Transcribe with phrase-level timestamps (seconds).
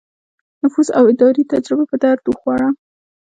[0.61, 2.69] نفوذ او اداري تجربه په درد وخوړه.